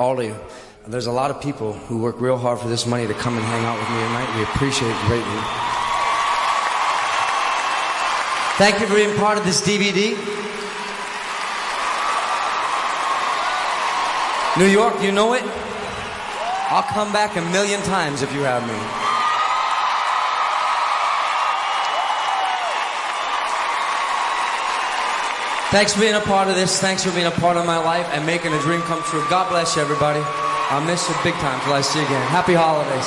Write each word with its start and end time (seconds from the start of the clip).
all 0.00 0.18
of 0.18 0.24
you. 0.24 0.34
There's 0.88 1.06
a 1.06 1.12
lot 1.12 1.30
of 1.30 1.42
people 1.42 1.74
who 1.74 1.98
work 1.98 2.22
real 2.22 2.38
hard 2.38 2.58
for 2.58 2.68
this 2.68 2.86
money 2.86 3.06
to 3.06 3.12
come 3.12 3.36
and 3.36 3.44
hang 3.44 3.66
out 3.66 3.78
with 3.78 3.88
me 3.90 4.00
tonight. 4.00 4.34
We 4.34 4.42
appreciate 4.44 4.88
it 4.88 5.00
greatly. 5.04 5.40
Thank 8.56 8.80
you 8.80 8.86
for 8.86 8.94
being 8.94 9.14
part 9.18 9.36
of 9.36 9.44
this 9.44 9.60
DVD. 9.60 10.16
New 14.58 14.72
York, 14.72 14.94
you 15.02 15.12
know 15.12 15.34
it. 15.34 15.42
I'll 16.72 16.82
come 16.82 17.12
back 17.12 17.36
a 17.36 17.42
million 17.52 17.82
times 17.82 18.22
if 18.22 18.32
you 18.32 18.40
have 18.40 18.66
me. 18.66 19.09
Thanks 25.70 25.94
for 25.94 26.00
being 26.00 26.14
a 26.14 26.20
part 26.20 26.48
of 26.48 26.56
this. 26.56 26.80
Thanks 26.80 27.04
for 27.04 27.12
being 27.12 27.26
a 27.26 27.30
part 27.30 27.56
of 27.56 27.64
my 27.64 27.78
life 27.78 28.06
and 28.12 28.26
making 28.26 28.52
a 28.52 28.60
dream 28.60 28.80
come 28.82 29.02
true. 29.04 29.24
God 29.30 29.48
bless 29.50 29.76
you, 29.76 29.82
everybody. 29.82 30.20
I'll 30.68 30.84
miss 30.84 31.08
you 31.08 31.14
big 31.22 31.34
time 31.34 31.60
till 31.62 31.72
I 31.72 31.80
see 31.80 32.00
you 32.00 32.06
again. 32.06 32.26
Happy 32.26 32.54
holidays. 32.54 33.06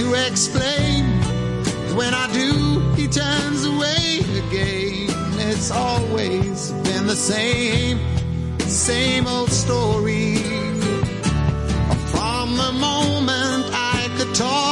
To 0.00 0.14
explain? 0.26 1.04
When 1.94 2.14
I 2.14 2.26
do, 2.32 2.80
he 2.96 3.06
turns 3.06 3.66
away 3.66 4.20
again. 4.42 5.08
It's 5.50 5.70
always 5.70 6.72
been 6.86 7.06
the 7.06 7.20
same, 7.34 7.98
same 8.60 9.26
old 9.26 9.50
story. 9.50 10.36
From 12.14 12.56
the 12.56 12.72
moment 12.72 13.64
I 13.74 14.08
could 14.16 14.34
talk, 14.34 14.69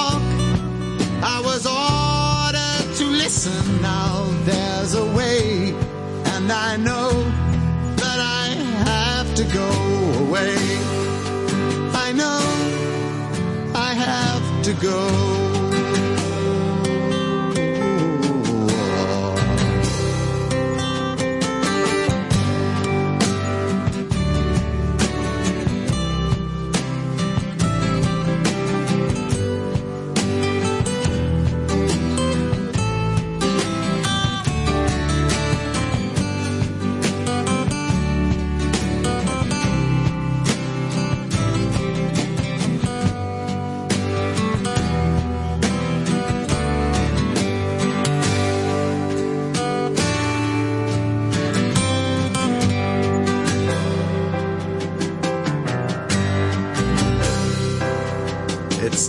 to 14.68 14.74
go. 14.82 15.37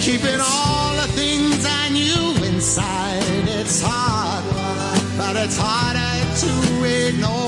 Keeping 0.00 0.40
all 0.40 0.94
the 0.96 1.08
things 1.12 1.64
I 1.66 1.88
knew 1.88 2.44
inside. 2.46 3.48
It's 3.48 3.82
hard, 3.82 4.44
but 5.18 5.36
it's 5.36 5.56
harder 5.58 6.14
to 6.42 7.08
ignore 7.08 7.47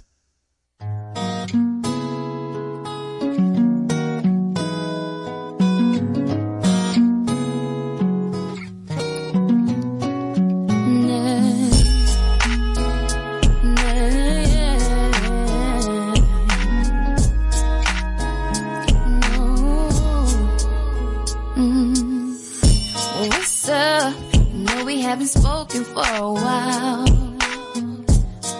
we 24.85 25.01
haven't 25.01 25.27
spoken 25.27 25.83
for 25.83 26.03
a 26.03 26.31
while. 26.31 27.05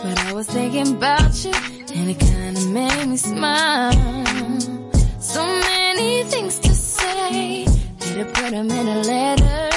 But 0.03 0.17
I 0.19 0.33
was 0.33 0.47
thinking 0.47 0.95
about 0.95 1.43
you 1.43 1.51
and 1.93 2.09
it 2.09 2.19
kinda 2.19 2.61
made 2.67 3.07
me 3.07 3.17
smile. 3.17 3.91
So 5.19 5.45
many 5.45 6.23
things 6.23 6.59
to 6.59 6.73
say, 6.73 7.65
had 7.99 8.15
to 8.19 8.25
put 8.25 8.51
them 8.51 8.69
in 8.69 8.87
a 8.87 8.99
letter. 9.01 9.69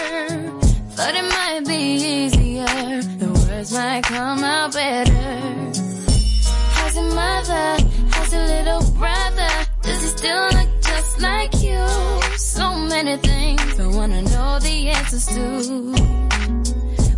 Thought 0.97 1.15
it 1.15 1.29
might 1.37 1.65
be 1.67 1.83
easier, 2.15 3.03
the 3.19 3.31
words 3.49 3.73
might 3.73 4.03
come 4.05 4.45
out 4.45 4.73
better. 4.73 5.13
How's 6.75 6.95
your 6.95 7.15
mother? 7.15 7.77
How's 8.11 8.33
your 8.33 8.47
little 8.47 8.83
brother? 8.93 9.53
Does 9.83 10.03
he 10.03 10.09
still 10.19 10.54
wanna 13.95 14.23
know 14.23 14.59
the 14.59 14.89
answers 14.89 15.27
to. 15.27 15.43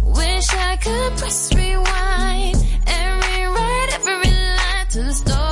Wish 0.04 0.48
I 0.54 0.76
could 0.76 1.12
press 1.18 1.54
rewind 1.54 2.56
and 2.86 3.24
rewrite 3.24 3.94
every 3.94 4.30
line 4.30 4.86
to 4.90 5.02
the 5.02 5.12
story. 5.12 5.45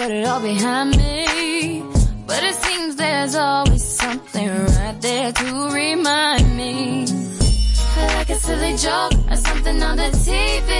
put 0.00 0.10
it 0.10 0.26
all 0.26 0.40
behind 0.40 0.96
me. 0.96 1.82
But 2.26 2.42
it 2.42 2.54
seems 2.54 2.96
there's 2.96 3.34
always 3.34 3.84
something 3.84 4.48
right 4.48 4.98
there 5.00 5.32
to 5.32 5.48
remind 5.80 6.56
me. 6.56 7.06
Like 8.16 8.30
a 8.30 8.38
silly 8.46 8.74
joke 8.86 9.12
or 9.30 9.36
something 9.36 9.82
on 9.82 9.96
the 10.02 10.10
TV. 10.26 10.70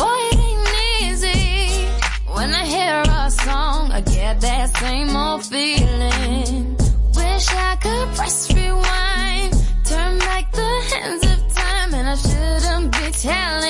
Boy, 0.00 0.20
it 0.30 0.38
ain't 0.48 0.68
easy. 1.02 1.88
When 2.36 2.50
I 2.60 2.64
hear 2.76 3.02
a 3.26 3.30
song, 3.30 3.92
I 3.98 4.00
get 4.00 4.40
that 4.40 4.66
same 4.78 5.14
old 5.14 5.44
feeling. 5.44 6.76
Wish 7.18 7.48
I 7.70 7.76
could 7.84 8.08
press 8.16 8.36
rewind, 8.54 9.52
turn 9.84 10.18
back 10.26 10.44
the 10.52 10.70
hands 10.92 11.22
of 11.32 11.38
time, 11.54 11.90
and 11.98 12.06
I 12.14 12.16
shouldn't 12.26 12.92
be 12.92 13.06
telling. 13.28 13.67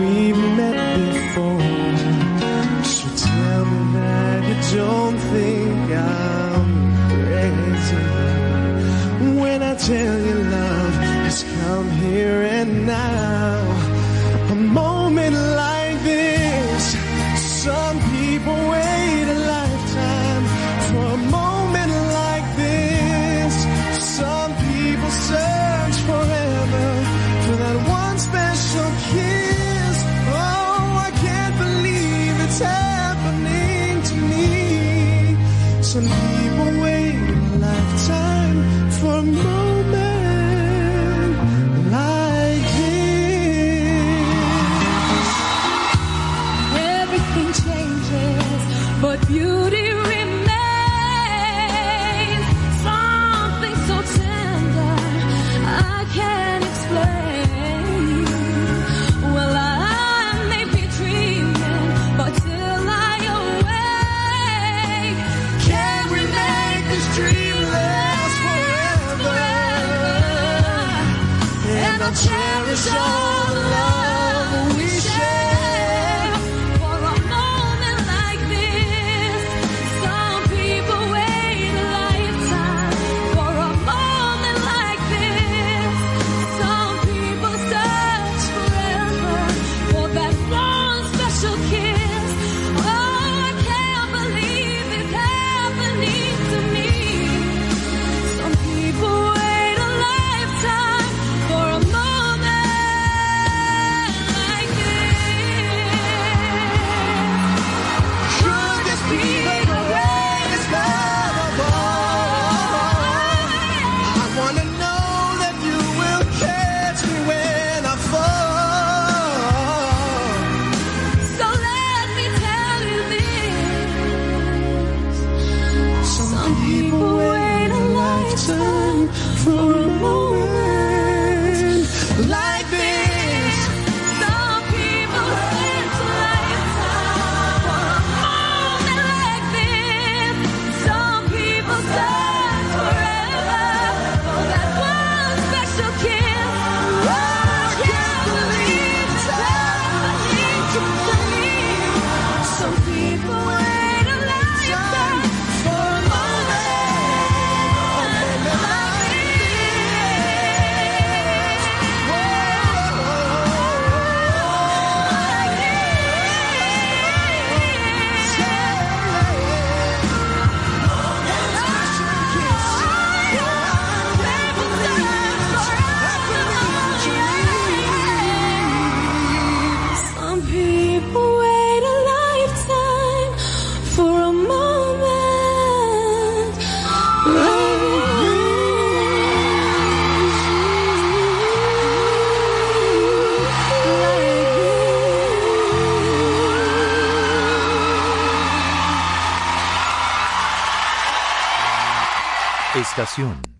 we've 0.00 0.42
met 0.58 0.78
before. 1.12 1.60
So 2.84 3.06
tell 3.26 3.64
me 3.64 3.80
that 3.98 4.72
you 4.72 4.78
don't 4.78 5.18
think 5.34 5.90
I'm 5.92 6.70
crazy 7.10 8.04
when 9.40 9.62
I 9.62 9.74
tell 9.74 10.18
you 10.26 10.36
love 10.56 10.94
has 10.94 11.44
come 11.60 11.90
here 11.90 12.42
and 12.42 12.86
now. 12.86 13.63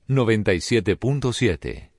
97.7 0.09 1.94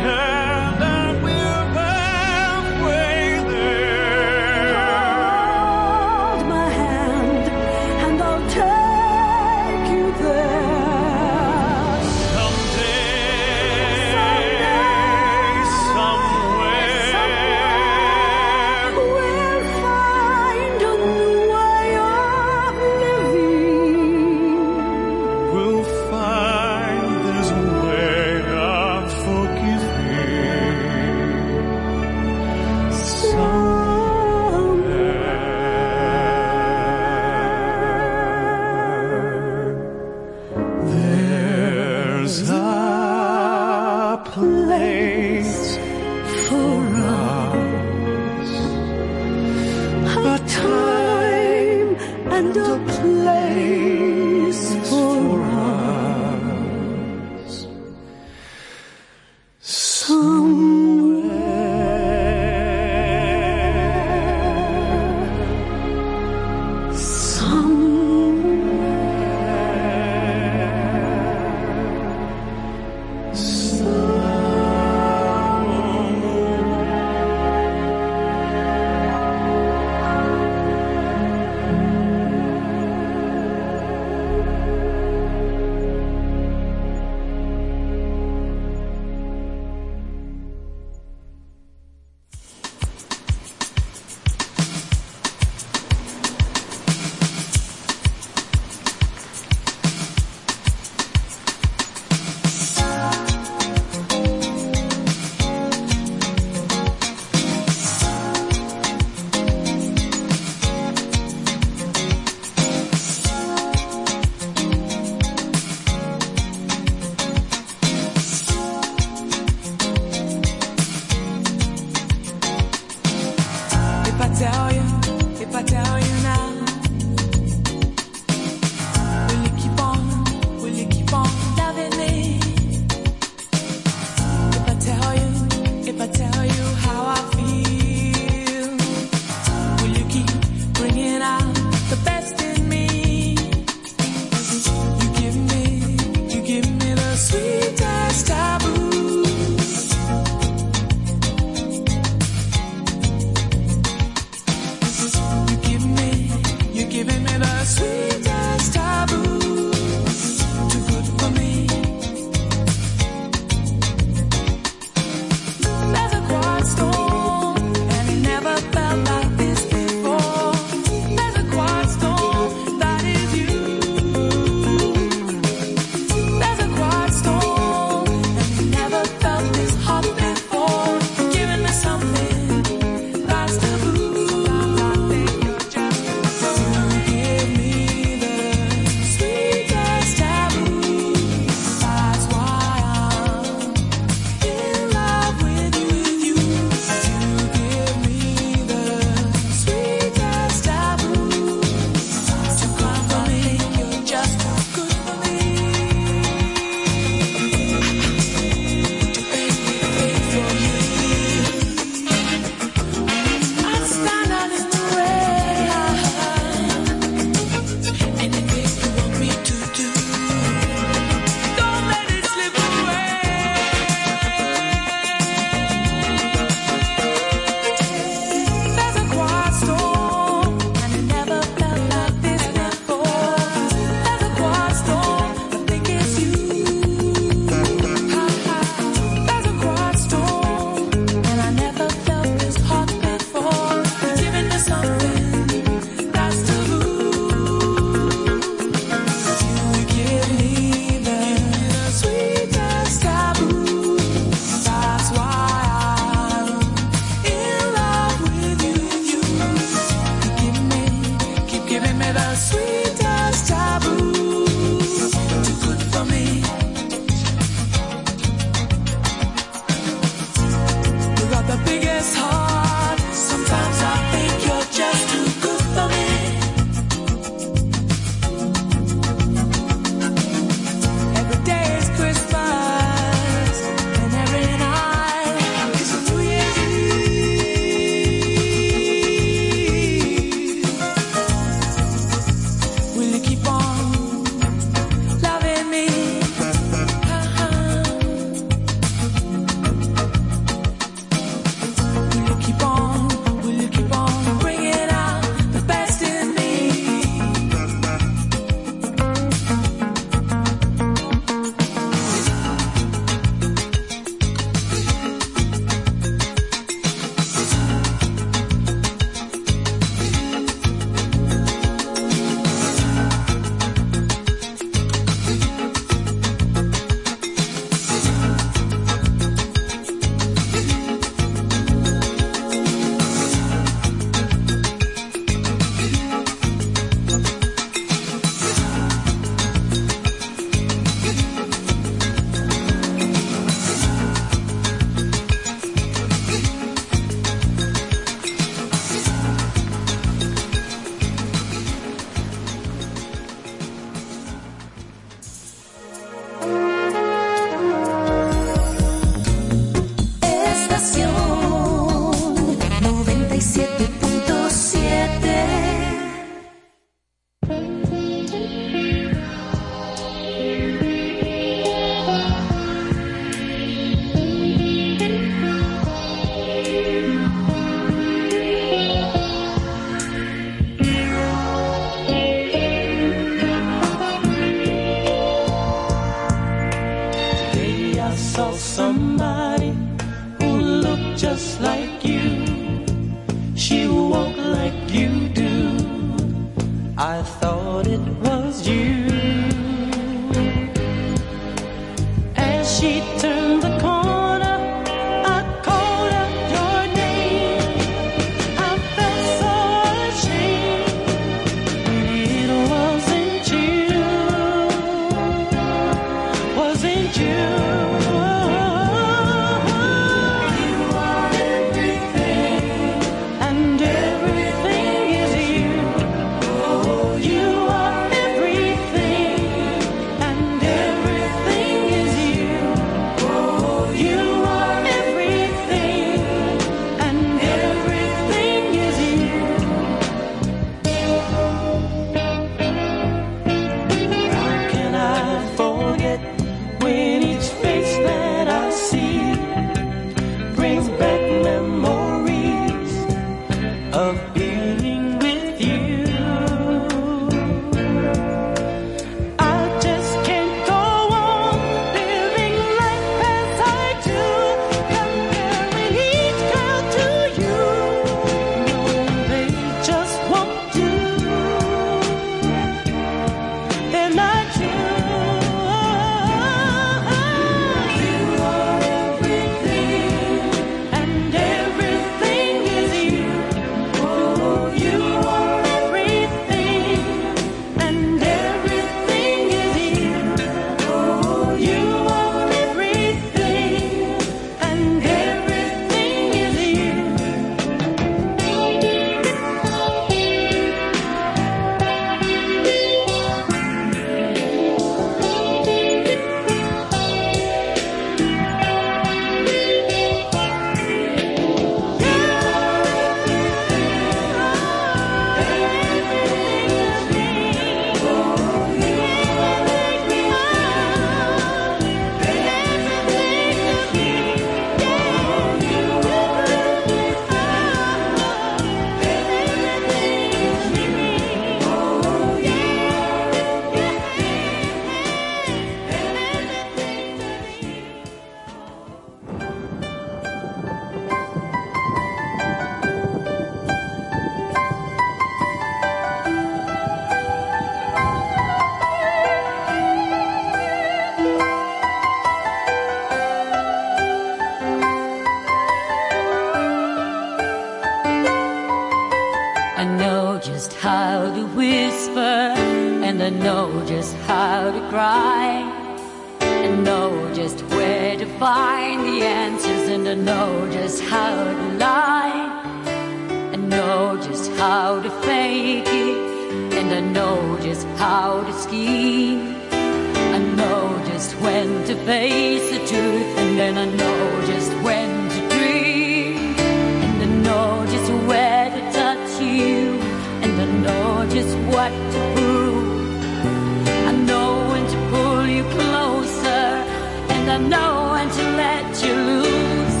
I 597.52 597.58
know 597.58 598.12
when 598.12 598.30
to 598.30 598.44
let 598.56 599.04
you 599.04 599.12
loose. 599.12 600.00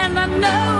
And 0.00 0.18
I 0.18 0.26
know. 0.38 0.79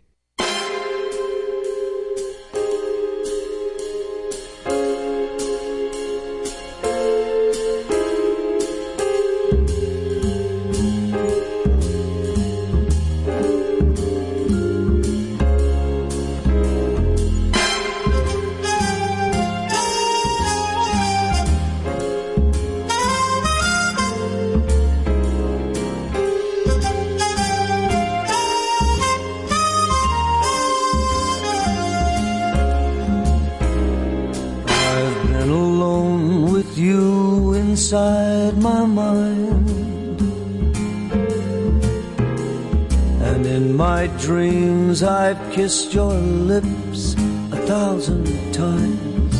My 44.01 44.07
dreams, 44.17 45.03
I've 45.03 45.39
kissed 45.51 45.93
your 45.93 46.13
lips 46.13 47.13
a 47.57 47.59
thousand 47.71 48.25
times. 48.51 49.35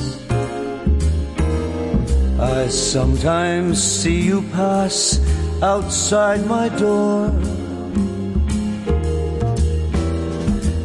I 2.39 2.67
sometimes 2.67 3.81
see 3.81 4.21
you 4.21 4.43
pass 4.51 5.19
outside 5.63 6.45
my 6.45 6.69
door. 6.69 7.29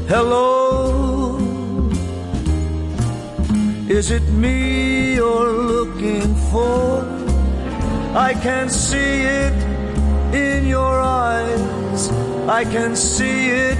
Hello. 0.09 1.37
Is 3.91 4.11
it 4.11 4.27
me 4.45 5.17
you're 5.17 5.53
looking 5.75 6.35
for? 6.51 7.05
I 8.29 8.33
can 8.33 8.71
see 8.71 9.21
it 9.45 9.57
in 10.33 10.67
your 10.67 10.95
eyes. 10.99 11.76
I 12.49 12.63
can 12.65 12.95
see 12.95 13.49
it 13.51 13.77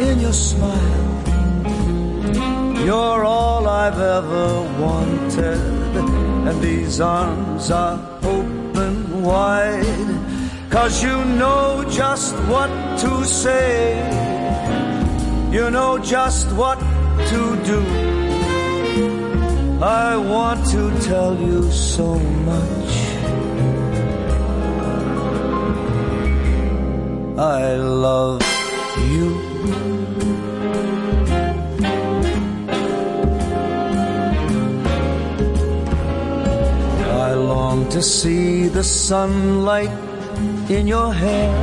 in 0.00 0.18
your 0.18 0.32
smile. 0.32 1.06
You're 2.84 3.24
all 3.24 3.68
I've 3.68 4.00
ever 4.00 4.62
wanted, 4.80 5.96
and 6.48 6.60
these 6.60 7.00
arms 7.00 7.70
are 7.70 7.98
open 8.24 9.22
wide. 9.22 9.86
Cause 10.68 11.00
you 11.00 11.24
know 11.24 11.84
just 11.88 12.34
what 12.50 12.68
to 13.02 13.24
say, 13.24 13.94
you 15.52 15.70
know 15.70 15.96
just 15.98 16.50
what 16.52 16.80
to 17.30 17.40
do. 17.64 17.80
I 19.80 20.16
want 20.16 20.66
to 20.70 20.90
tell 21.06 21.36
you 21.40 21.70
so 21.70 22.18
much. 22.18 22.75
I 27.38 27.76
love 27.76 28.40
you. 29.10 29.36
I 37.12 37.34
long 37.34 37.90
to 37.90 38.00
see 38.00 38.68
the 38.68 38.82
sunlight 38.82 39.90
in 40.70 40.86
your 40.86 41.12
hair 41.12 41.54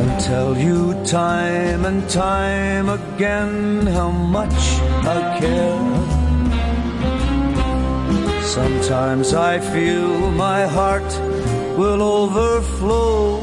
and 0.00 0.20
tell 0.20 0.56
you 0.56 0.94
time 1.04 1.84
and 1.84 2.08
time 2.08 2.88
again 2.88 3.86
how 3.88 4.10
much 4.10 4.80
I 5.04 5.36
care. 5.38 6.14
Sometimes 8.42 9.34
I 9.34 9.60
feel 9.60 10.30
my 10.30 10.66
heart 10.66 11.33
will 11.76 12.02
overflow. 12.02 13.40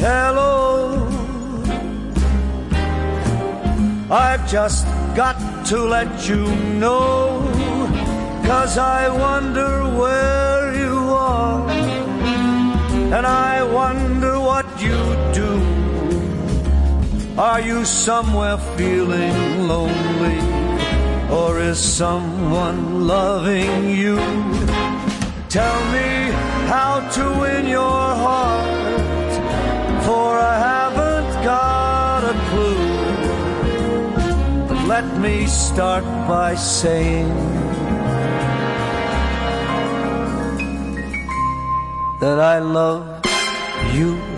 Hello. 0.00 1.08
I've 4.10 4.48
just 4.48 4.86
got 5.14 5.36
to 5.66 5.78
let 5.78 6.28
you 6.28 6.46
know, 6.78 7.42
cause 8.46 8.78
I 8.78 9.08
wonder 9.08 9.70
where 9.98 10.74
you 10.74 10.94
are, 11.10 11.68
and 11.70 13.26
I 13.26 13.62
wonder 13.64 14.38
what 14.38 14.66
you 14.80 14.98
do. 15.34 15.76
Are 17.36 17.60
you 17.60 17.84
somewhere 17.84 18.58
feeling 18.76 19.66
lonely, 19.68 20.38
or 21.28 21.60
is 21.60 21.78
someone 21.78 23.08
loving 23.08 23.90
you? 23.90 24.55
Tell 25.56 25.84
me 25.90 26.10
how 26.68 27.00
to 27.16 27.24
win 27.40 27.66
your 27.66 28.04
heart, 28.24 29.32
for 30.04 30.38
I 30.38 30.56
haven't 30.70 31.32
got 31.44 32.20
a 32.24 32.36
clue. 32.50 32.84
But 34.68 34.86
let 34.86 35.06
me 35.18 35.46
start 35.46 36.04
by 36.28 36.56
saying 36.56 37.32
that 42.20 42.38
I 42.38 42.58
love 42.58 43.24
you. 43.94 44.35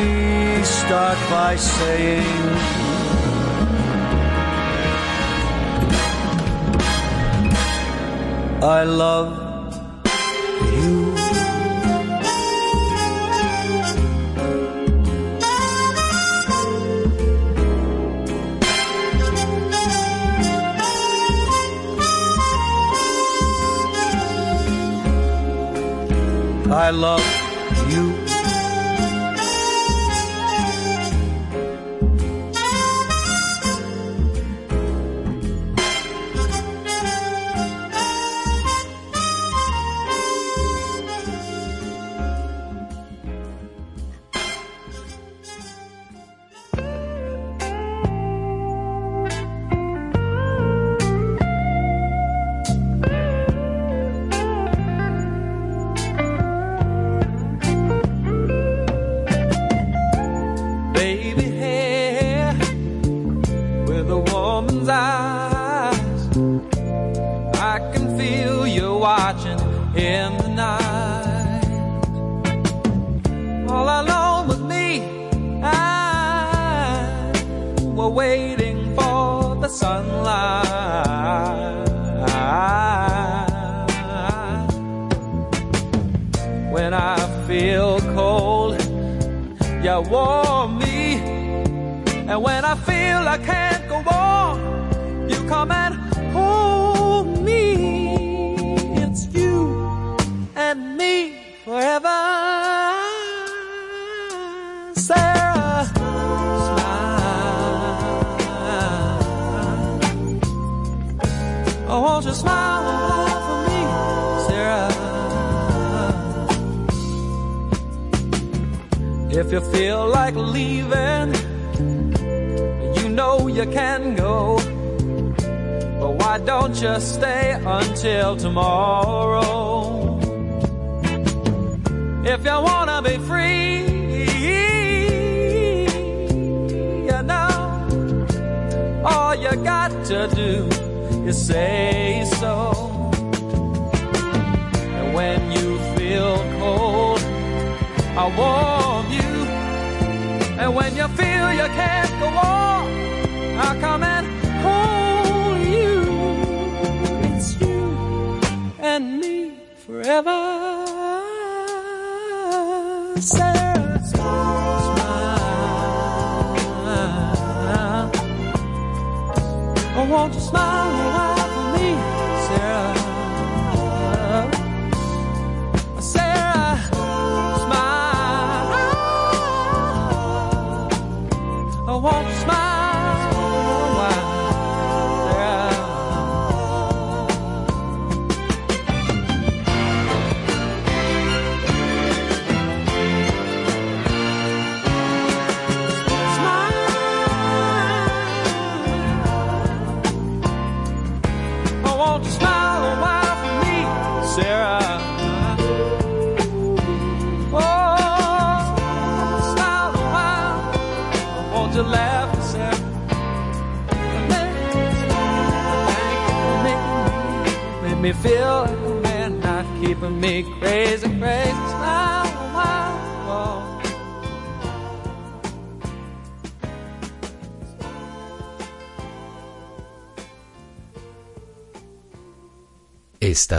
me 0.00 0.62
start 0.62 1.18
by 1.30 1.56
saying 1.56 2.50
I 8.62 8.84
love 8.84 9.30
you. 10.74 11.14
I 26.72 26.90
love 26.90 27.29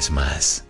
vez 0.00 0.10
más. 0.10 0.69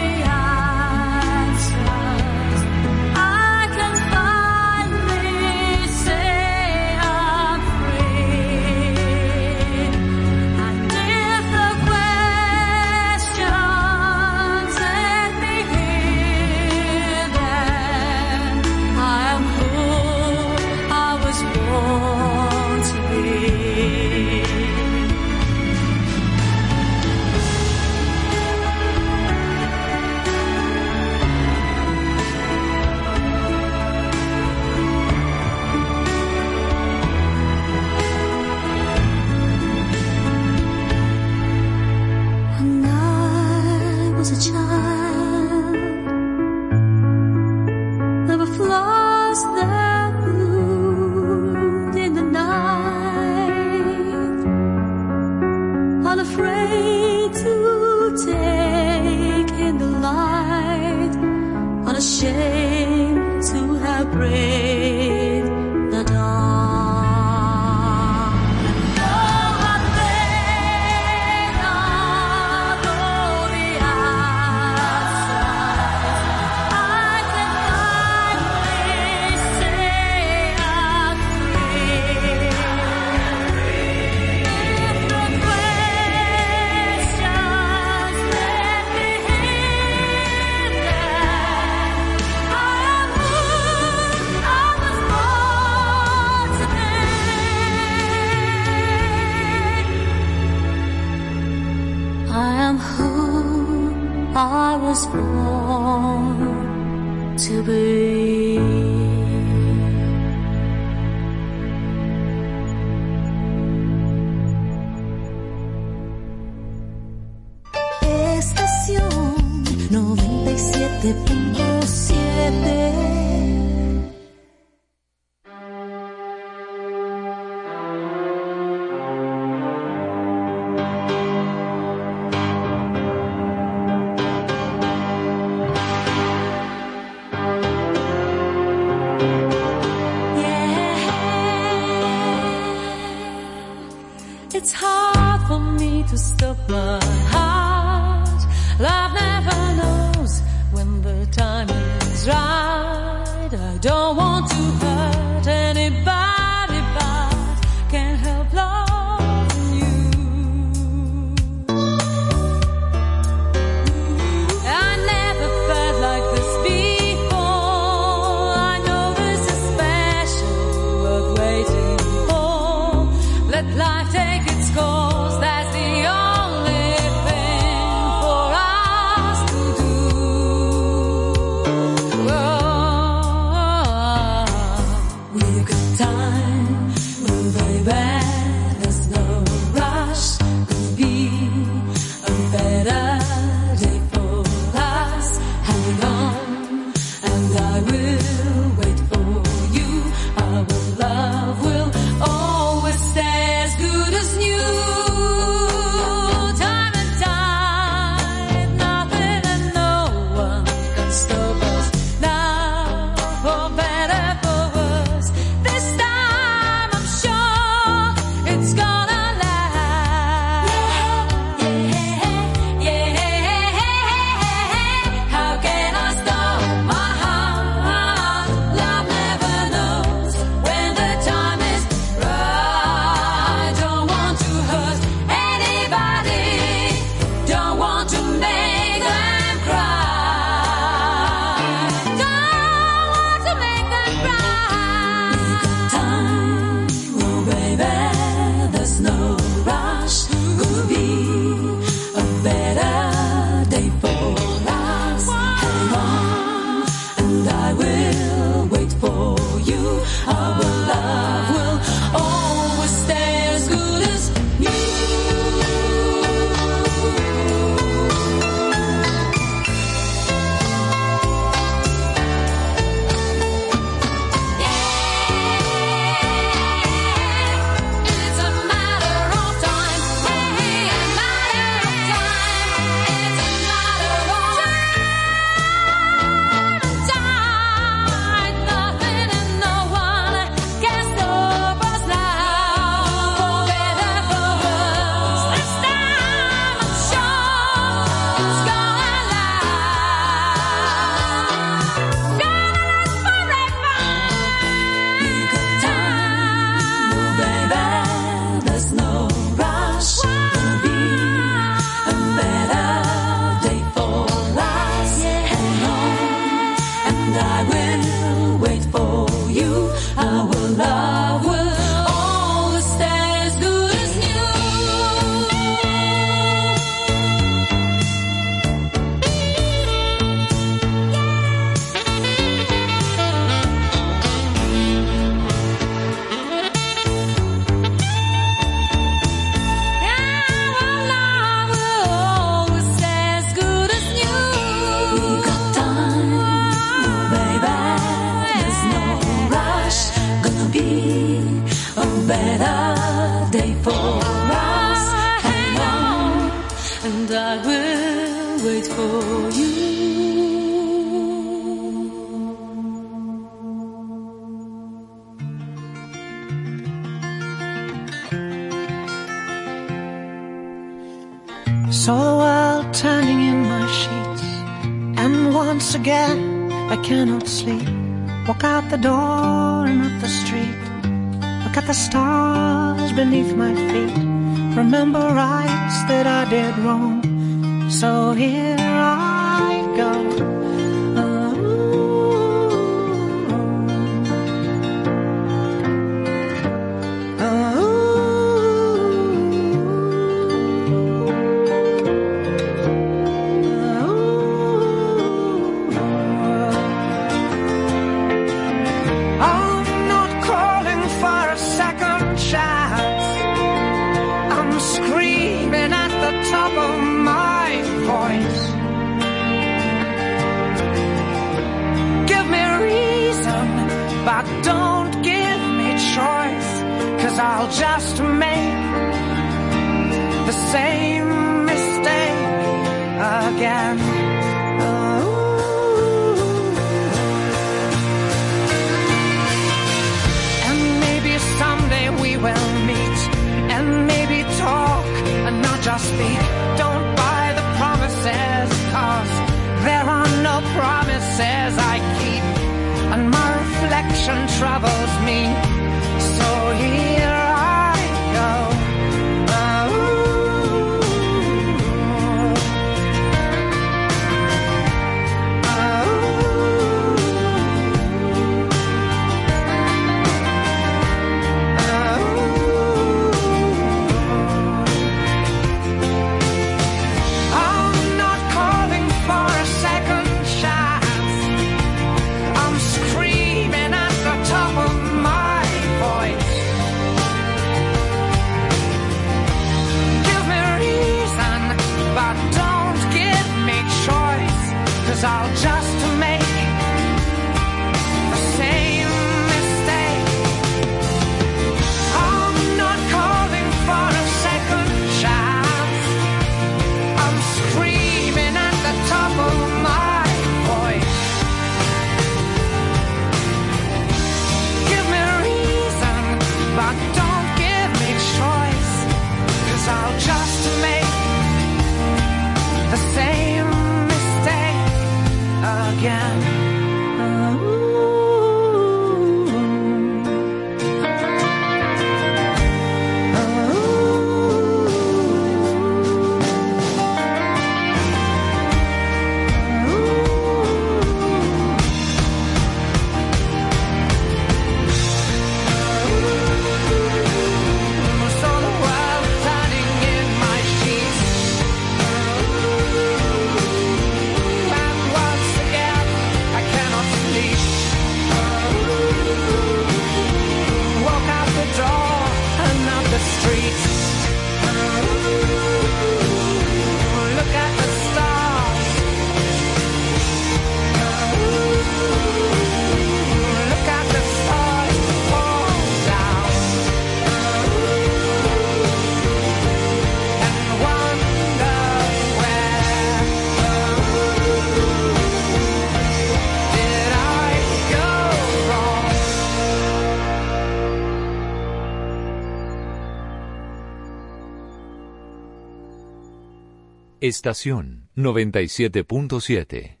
Estación 597.31 598.09
97.7. 598.17 600.00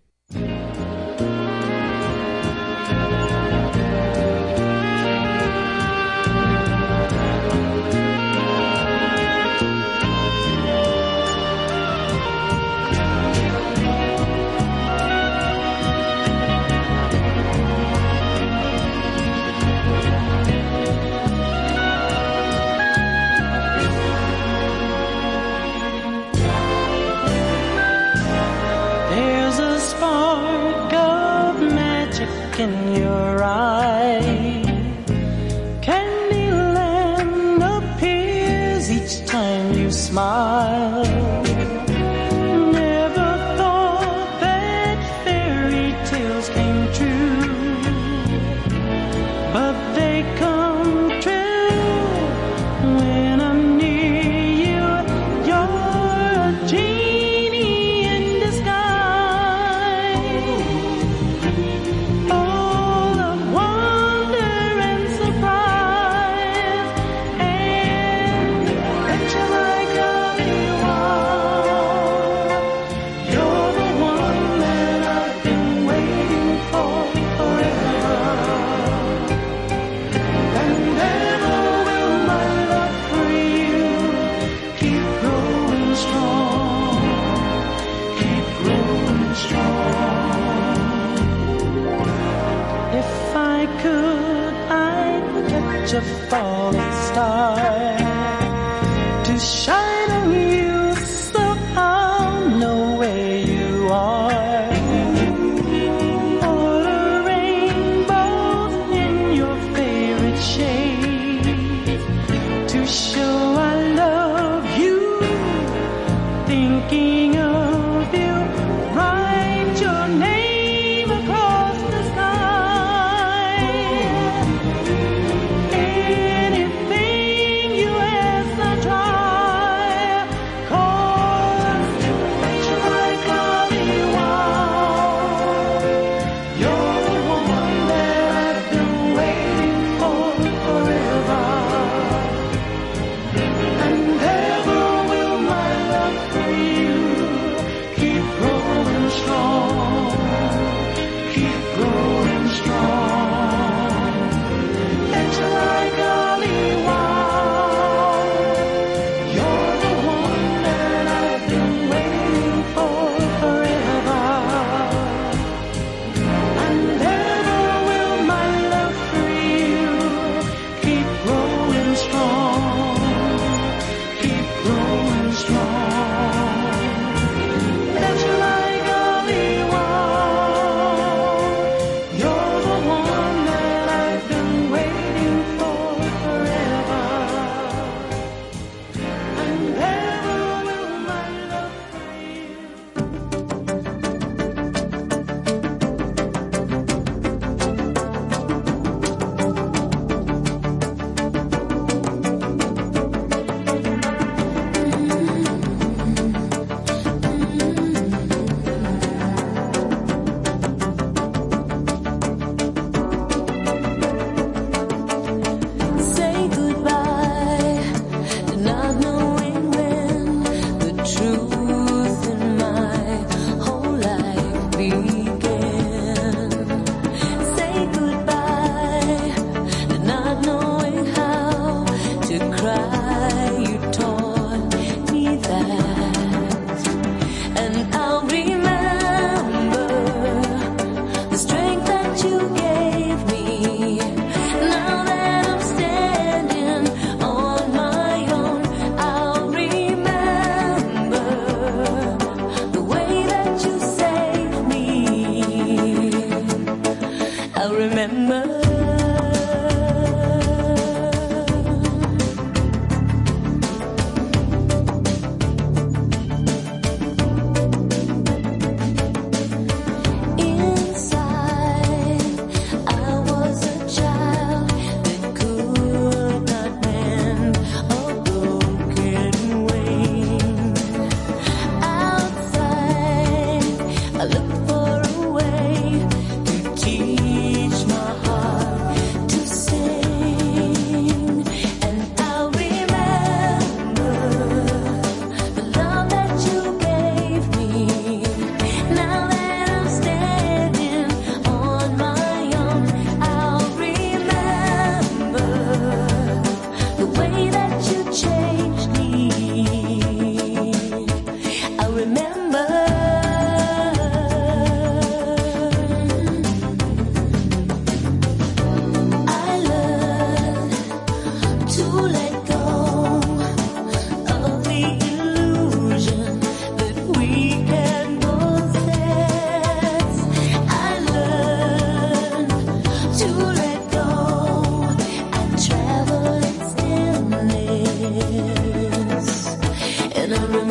And 340.33 340.70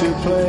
to 0.00 0.12
play. 0.22 0.39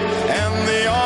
and 0.00 0.68
the 0.68 1.01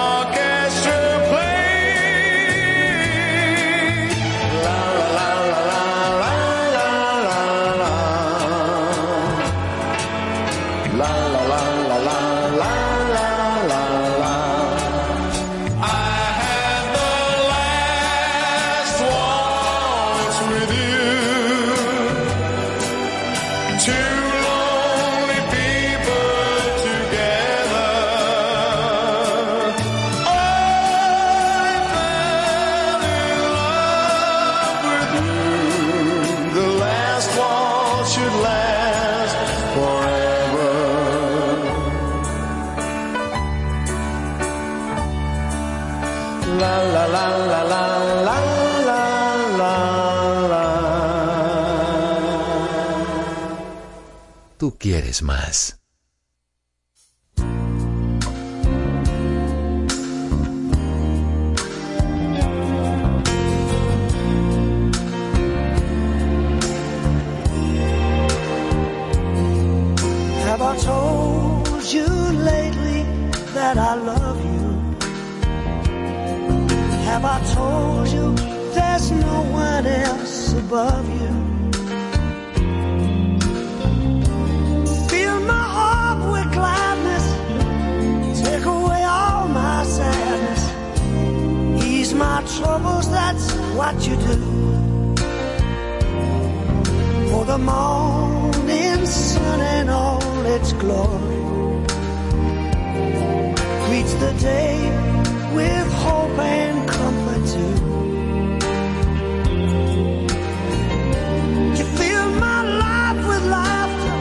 más. 55.22 55.78
Have 70.44 70.62
I 70.62 70.76
told 70.78 71.84
you 71.92 72.06
lately 72.50 73.02
that 73.54 73.76
I 73.78 73.94
love 73.94 74.38
you? 74.52 74.66
Have 77.04 77.24
I 77.24 77.38
told 77.54 78.08
you 78.08 78.34
there's 78.74 79.10
no 79.10 79.42
one 79.52 79.86
else 79.86 80.52
above 80.54 81.08
you? 81.10 81.15
Troubles, 92.58 93.10
that's 93.10 93.52
what 93.78 93.94
you 94.06 94.16
do. 94.16 94.38
For 97.30 97.44
the 97.44 97.58
morning 97.58 99.06
sun 99.06 99.60
and 99.60 99.90
all 99.90 100.46
its 100.46 100.72
glory 100.72 101.42
greets 103.86 104.14
the 104.14 104.32
day 104.40 104.76
with 105.54 105.88
hope 106.04 106.38
and 106.38 106.88
comfort 106.88 107.42
too. 107.54 107.76
You 111.78 111.84
fill 111.98 112.30
my 112.46 112.60
life 112.84 113.20
with 113.30 113.44
laughter, 113.58 114.18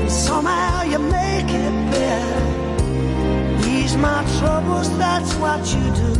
and 0.00 0.10
somehow 0.10 0.82
you 0.92 0.98
make 0.98 1.50
it 1.64 1.74
better. 1.94 2.46
Ease 3.68 3.96
my 3.96 4.20
troubles, 4.38 4.88
that's 4.98 5.34
what 5.34 5.60
you 5.74 5.86
do. 6.02 6.19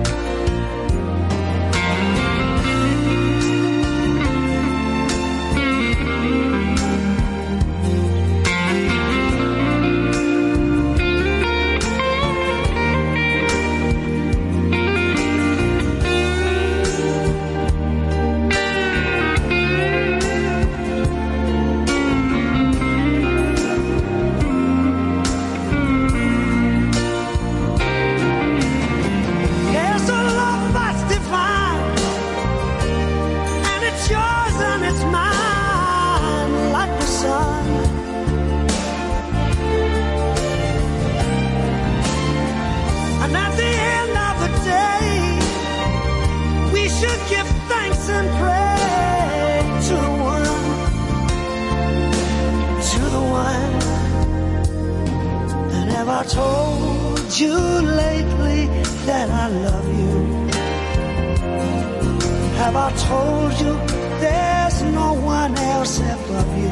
Have 62.73 62.93
I 62.93 62.97
told 62.99 63.51
you 63.59 63.73
there's 64.21 64.81
no 64.93 65.11
one 65.11 65.57
else 65.57 65.99
above 65.99 66.57
you? 66.57 66.71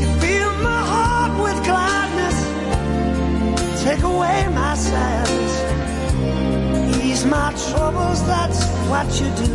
You 0.00 0.08
fill 0.18 0.52
my 0.62 0.82
heart 0.92 1.32
with 1.44 1.62
gladness, 1.62 2.38
take 3.84 4.02
away 4.02 4.48
my 4.48 4.74
sadness, 4.74 5.54
ease 7.04 7.26
my 7.26 7.52
troubles, 7.68 8.24
that's 8.26 8.64
what 8.88 9.08
you 9.20 9.28
do. 9.44 9.52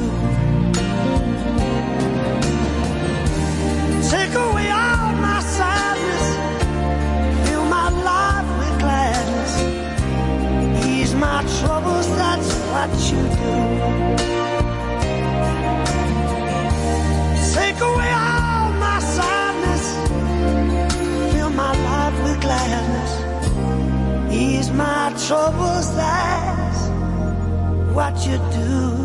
Take 4.08 4.36
away 4.36 4.70
all 4.70 5.07
my 11.20 11.42
troubles, 11.60 12.08
that's 12.16 12.54
what 12.72 12.90
you 13.10 13.22
do. 13.42 13.56
Take 17.54 17.80
away 17.90 18.12
all 18.26 18.72
my 18.86 19.00
sadness, 19.16 19.86
fill 21.34 21.50
my 21.50 21.74
life 21.90 22.24
with 22.24 22.42
gladness, 22.42 23.12
ease 24.34 24.72
my 24.72 25.14
troubles, 25.28 25.96
that's 25.96 26.82
what 27.96 28.16
you 28.28 28.38
do. 28.52 28.97